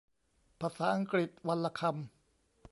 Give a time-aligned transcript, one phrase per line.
[0.61, 1.93] ภาษาอังกฤษวันละคำ